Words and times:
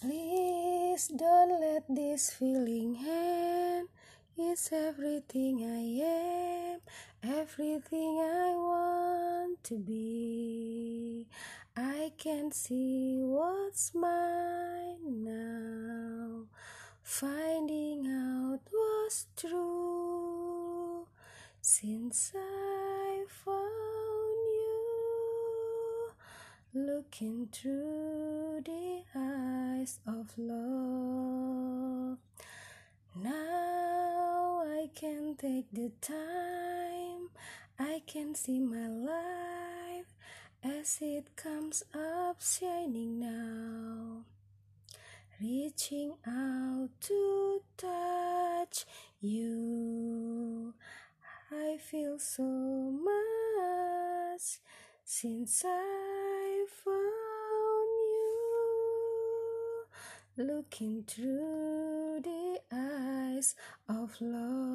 Please 0.00 1.08
don't 1.08 1.60
let 1.60 1.82
this 1.88 2.30
feeling 2.30 2.96
end. 3.04 3.88
It's 4.36 4.70
everything 4.72 5.64
I 5.66 5.82
am, 6.06 6.80
everything 7.24 8.20
I 8.22 8.54
want 8.54 9.64
to 9.64 9.74
be. 9.76 11.26
I 11.76 12.12
can 12.16 12.52
see 12.52 13.18
what's 13.24 13.92
mine 13.92 15.24
now. 15.24 16.46
Finding 17.02 18.06
out 18.06 18.60
was 18.72 19.26
true 19.36 21.08
since 21.60 22.32
I 22.36 23.24
found 23.44 24.38
you. 24.62 26.12
Looking 26.72 27.48
through 27.50 28.62
the 28.64 28.87
of 30.06 30.26
love. 30.36 32.18
Now 33.14 34.62
I 34.66 34.90
can 34.94 35.36
take 35.36 35.70
the 35.72 35.90
time, 36.00 37.30
I 37.78 38.02
can 38.06 38.34
see 38.34 38.60
my 38.60 38.88
life 38.88 40.14
as 40.62 40.98
it 41.00 41.36
comes 41.36 41.82
up 41.94 42.42
shining 42.42 43.20
now. 43.20 44.24
Reaching 45.40 46.14
out 46.26 46.90
to 47.02 47.62
touch 47.76 48.84
you, 49.20 50.74
I 51.50 51.78
feel 51.78 52.18
so 52.18 52.42
much 52.42 54.58
since 55.04 55.64
I 55.64 56.66
Looking 60.38 61.02
through 61.02 62.20
the 62.22 62.60
eyes 62.72 63.56
of 63.88 64.16
love. 64.20 64.67